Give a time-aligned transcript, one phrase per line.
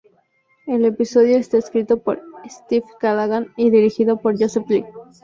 [0.65, 4.83] El episodio está escrito por Steve Callaghan y dirigido por Joseph Lee.